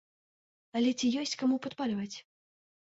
[0.79, 2.13] Але ці ёсць каму падпальваць?